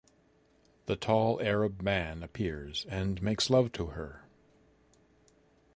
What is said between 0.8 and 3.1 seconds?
The tall Arab man appears